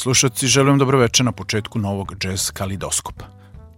[0.00, 3.24] slušalci, želim dobro večer na početku novog jazz kalidoskopa.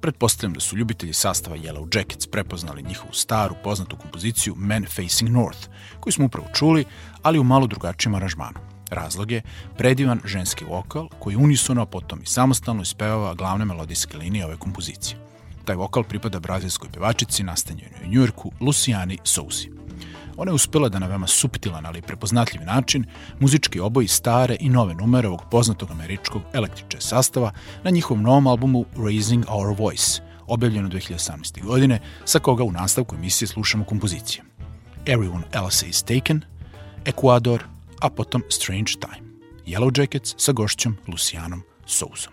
[0.01, 5.69] Pretpostavljam da su ljubitelji sastava Yellow Jackets prepoznali njihovu staru, poznatu kompoziciju Men Facing North,
[6.01, 6.85] koju smo upravo čuli,
[7.23, 8.59] ali u malo drugačijem aranžmanu.
[8.91, 9.43] Razlog je
[9.79, 15.19] predivan ženski vokal koji unisono, a potom i samostalno ispevava glavne melodijske linije ove kompozicije.
[15.65, 19.71] Taj vokal pripada brazilskoj pevačici nastanjenoj u Njujorku Luciani Sousi.
[20.37, 23.05] Ona je uspela da na veoma suptilan, ali prepoznatljiv način
[23.41, 27.53] muzički oboji stare i nove numere ovog poznatog američkog električe sastava
[27.85, 31.65] na njihovom novom albumu Raising Our Voice, objavljeno 2018.
[31.65, 34.45] godine, sa koga u nastavku emisije slušamo kompozicije.
[35.07, 36.41] Everyone Else is Taken,
[37.05, 37.65] Ecuador,
[38.01, 39.33] a potom Strange Time.
[39.67, 42.33] Yellow Jackets sa gošćom Lucianom Sousom.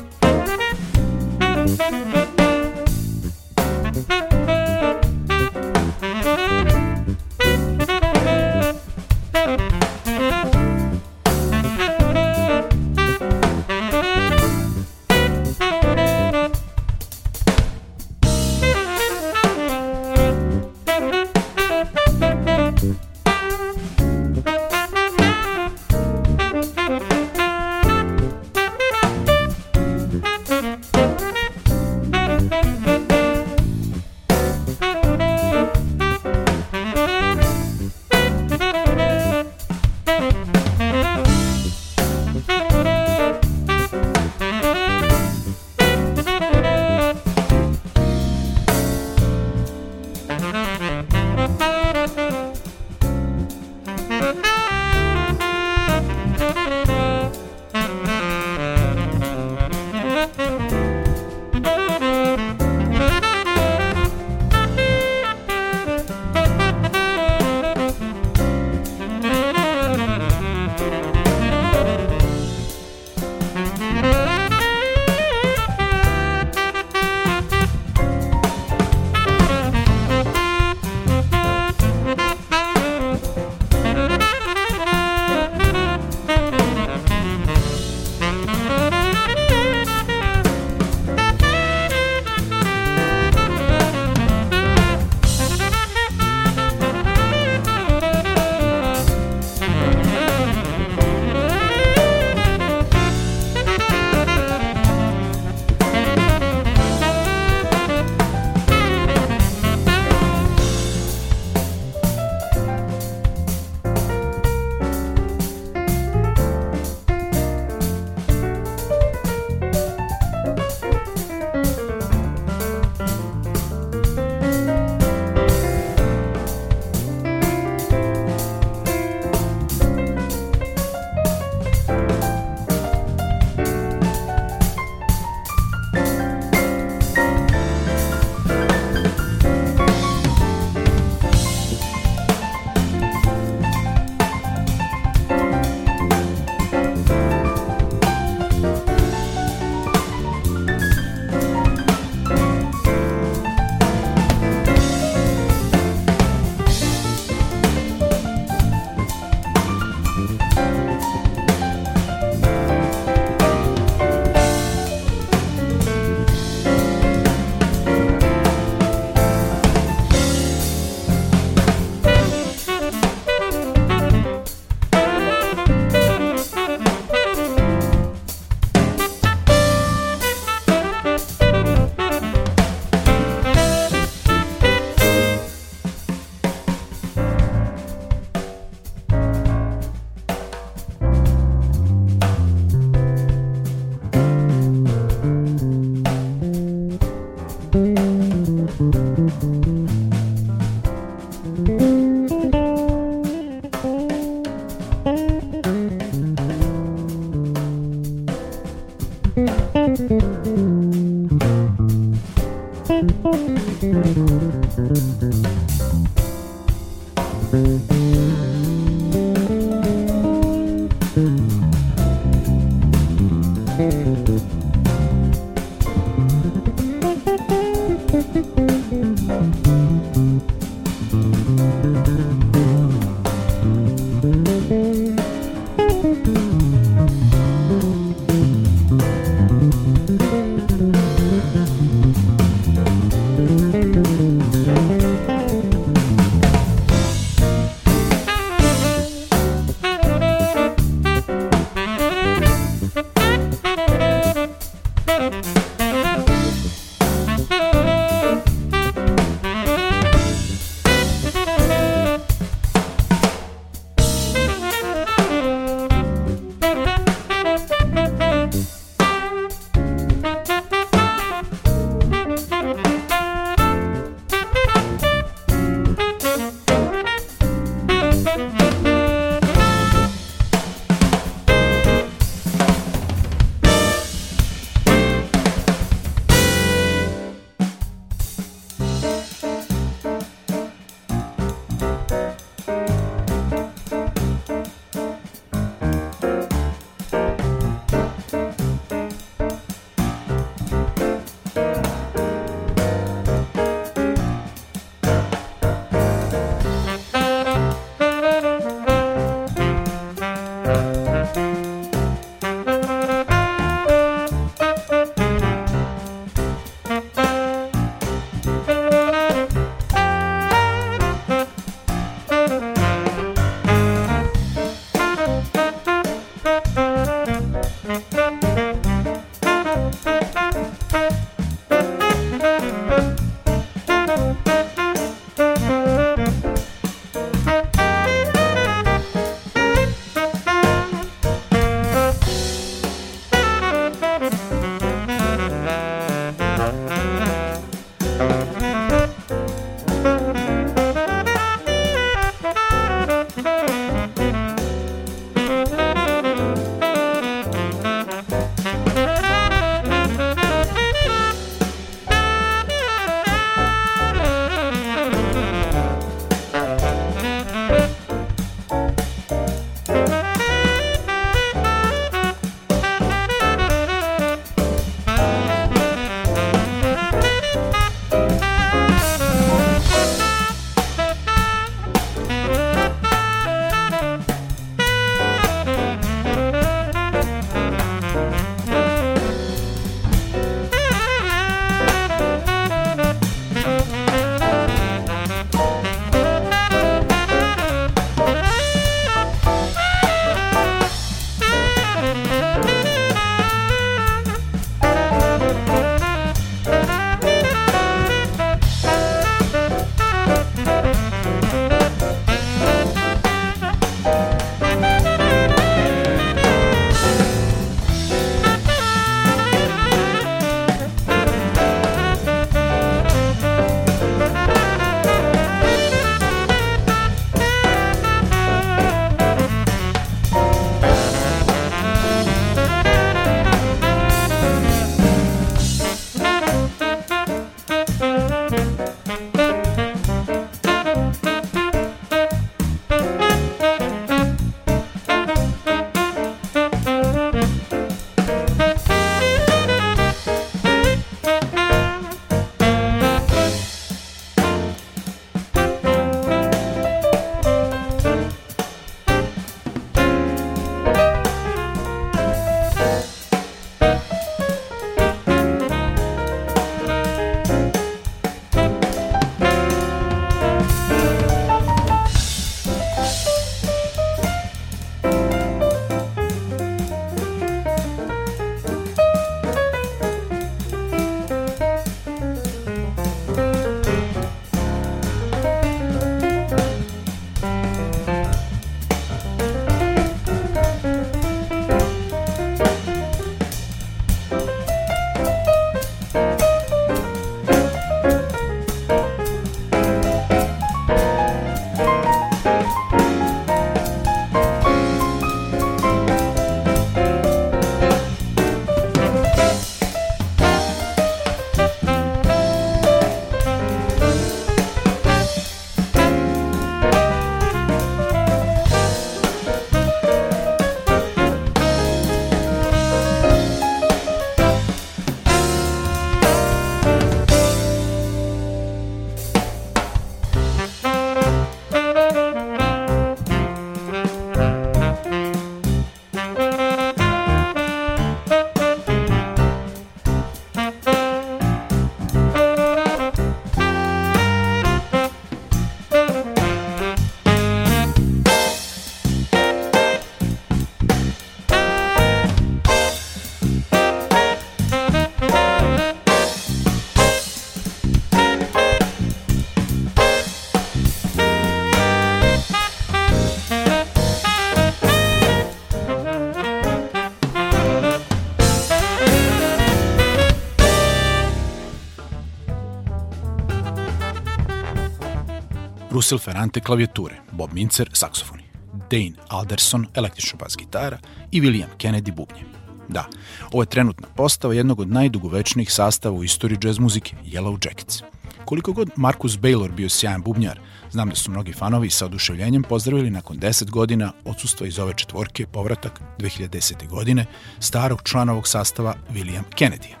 [576.11, 578.43] Russell Ferrante klavijature, Bob Mincer saksofoni.
[578.89, 580.97] Dane Alderson, električna bas gitara
[581.31, 582.43] i William Kennedy bubnje.
[582.89, 583.05] Da,
[583.51, 588.03] ovo je trenutna postava jednog od najdugovečnijih sastava u istoriji jazz muzike, Yellow Jackets.
[588.45, 590.59] Koliko god Marcus Baylor bio sjajan bubnjar,
[590.91, 595.47] znam da su mnogi fanovi sa oduševljenjem pozdravili nakon 10 godina odsustva iz ove četvorke
[595.47, 596.87] povratak 2010.
[596.87, 597.25] godine
[597.59, 600.00] starog člana ovog sastava William Kennedy.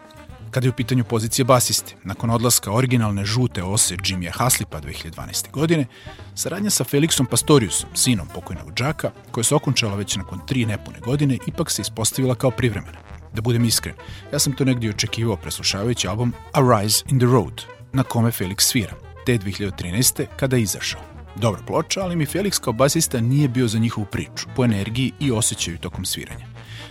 [0.51, 5.51] Kada je u pitanju pozicije basiste, nakon odlaska originalne žute ose Jimmya Haslipa 2012.
[5.51, 5.85] godine,
[6.35, 11.37] saradnja sa Felixom Pastoriusom, sinom pokojnog džaka, koja se okončala već nakon tri nepune godine,
[11.47, 12.97] ipak se ispostavila kao privremena.
[13.33, 13.95] Da budem iskren,
[14.33, 17.61] ja sam to negdje očekivao preslušavajući album A Rise in the Road,
[17.93, 18.93] na kome Felix svira,
[19.25, 20.25] te 2013.
[20.35, 21.01] kada je izašao.
[21.35, 25.31] Dobra ploča, ali mi Felix kao basista nije bio za njihovu priču, po energiji i
[25.31, 26.45] osjećaju tokom sviranja.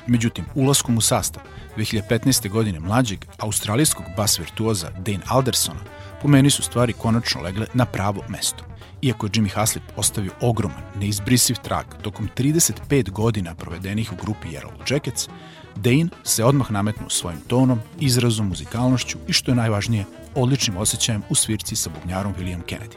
[0.06, 1.42] Međutim, ulaskom u sastav
[1.80, 2.48] 2015.
[2.48, 5.80] godine mlađeg australijskog bas virtuoza Dane Aldersona,
[6.22, 8.64] po meni su stvari konačno legle na pravo mesto.
[9.02, 14.92] Iako je Jimmy Haslip ostavio ogroman, neizbrisiv trag tokom 35 godina provedenih u grupi Yellow
[14.92, 15.28] Jackets,
[15.76, 21.34] Dane se odmah nametnuo svojim tonom, izrazom, muzikalnošću i što je najvažnije, odličnim osjećajem u
[21.34, 22.96] svirci sa bubnjarom William Kennedy.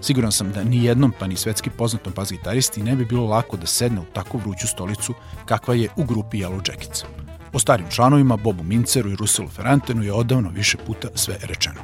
[0.00, 3.56] Siguran sam da ni jednom pa ni svetski poznatom bas gitaristi ne bi bilo lako
[3.56, 7.04] da sedne u takvu vruću stolicu kakva je u grupi Yellow Jackets.
[7.52, 11.80] O starim članovima, Bobu Minceru i Ruselu Ferrantenu je odavno više puta sve rečeno.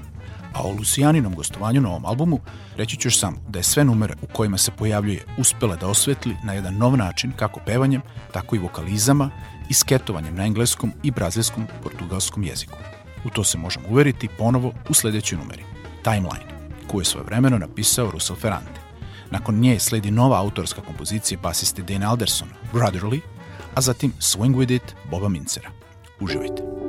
[0.55, 2.41] A o Lucijaninom gostovanju na ovom albumu
[2.77, 6.37] reći ću još samo da je sve numere u kojima se pojavljuje uspela da osvetli
[6.45, 9.31] na jedan nov način kako pevanjem, tako i vokalizama
[9.69, 12.79] i sketovanjem na engleskom i brazilskom portugalskom jeziku.
[13.25, 15.65] U to se možemo uveriti ponovo u sledećoj numeri,
[16.03, 18.81] Timeline, koju je svoje vremeno napisao Russell Ferrante.
[19.31, 23.21] Nakon nje sledi nova autorska kompozicija basiste Dane Alderson, Brotherly,
[23.75, 25.73] a zatim Swing With It Boba Mincera.
[26.21, 26.84] Uživajte!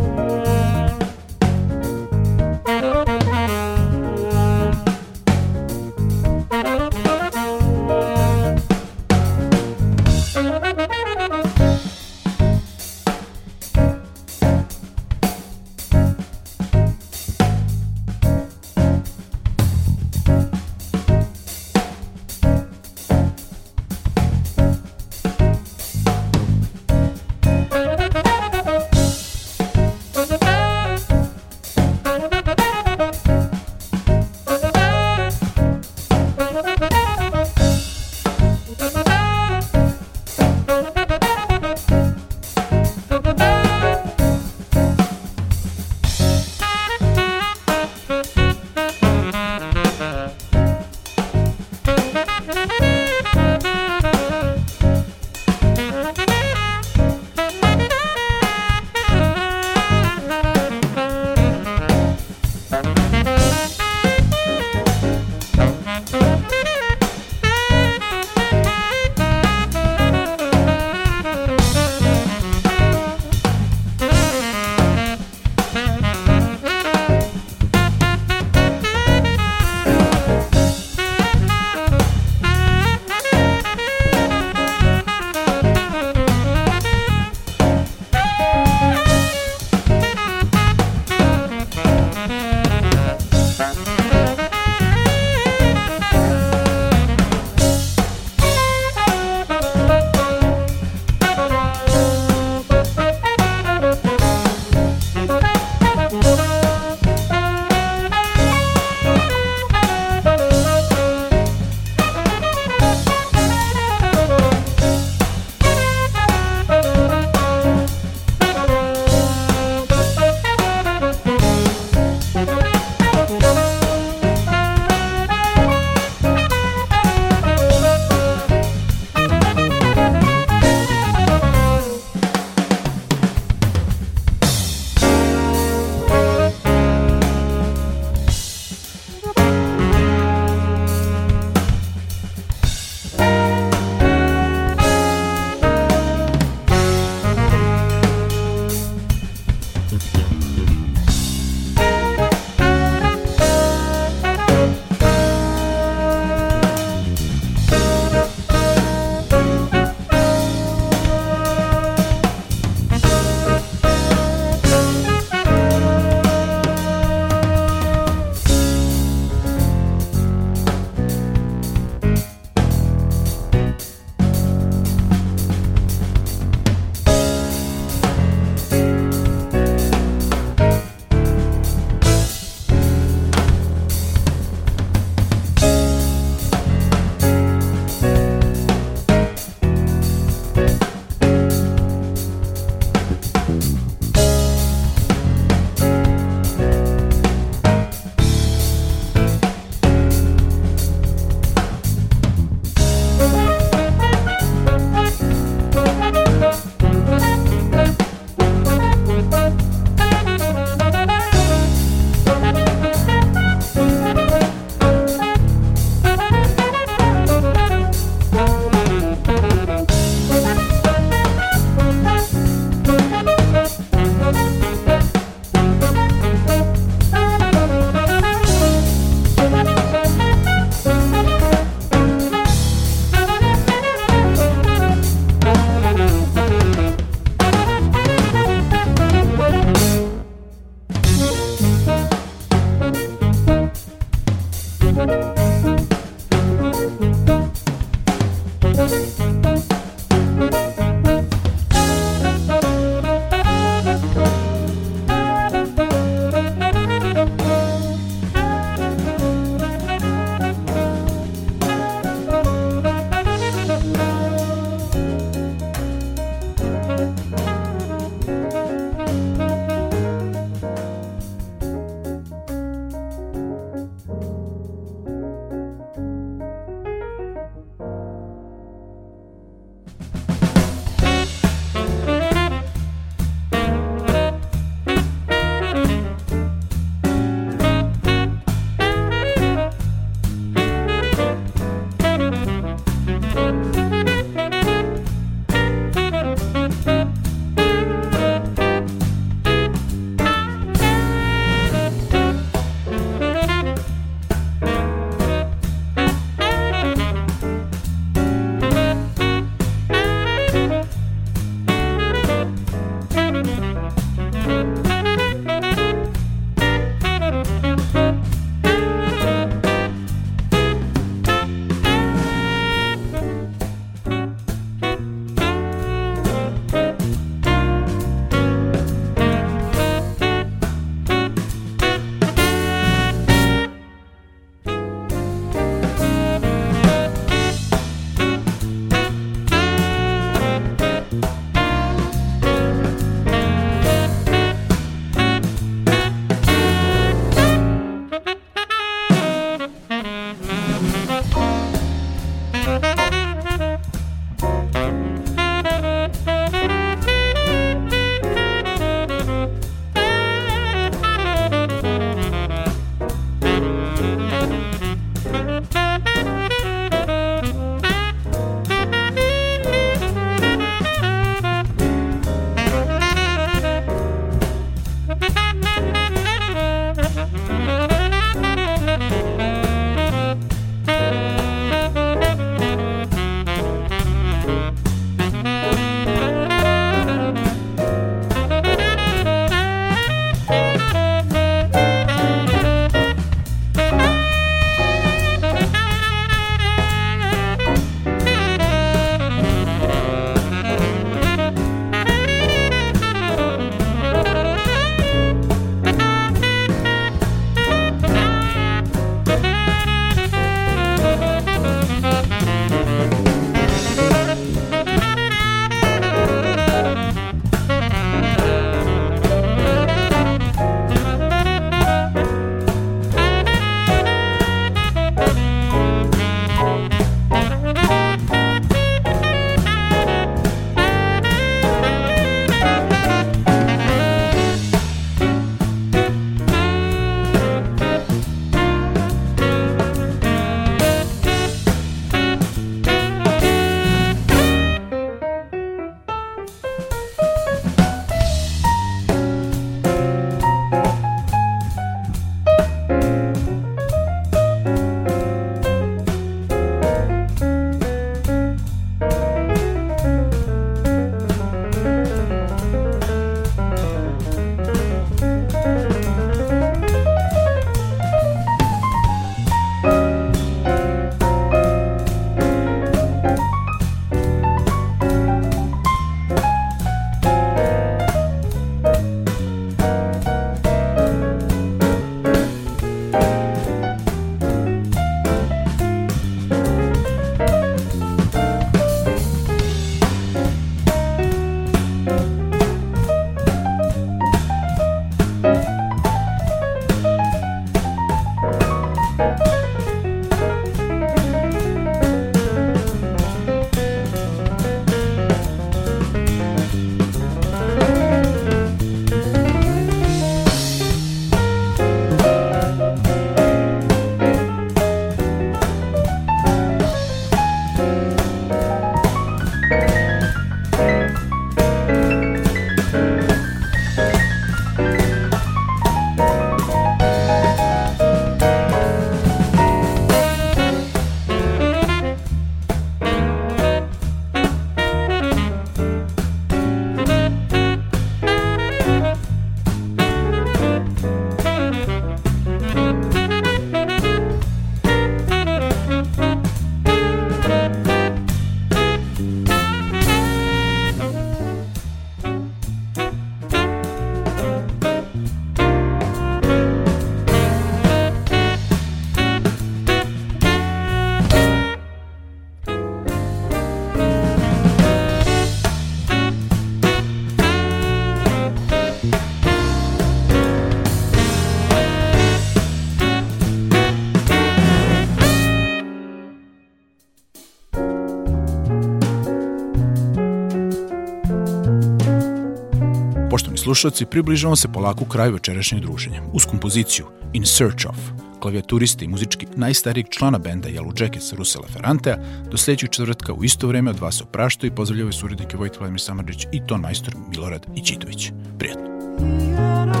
[583.71, 587.95] Slušalci, približavamo se polako kraju večerašnjeg druženja uz kompoziciju In Search of,
[588.39, 592.17] klavijaturiste i muzički najstarijeg člana benda Yellow Jackets Rusela Ferrantea,
[592.51, 596.01] do sledećeg četvrtka u isto vreme od vas se opraštaju i pozdravljaju surednike Vojt Vladimir
[596.01, 598.31] Samadžić i ton majstor Milorad Ićitović.
[598.59, 600.00] Prijetno.